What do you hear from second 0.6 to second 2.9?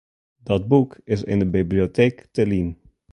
boek is yn de biblioteek te lien.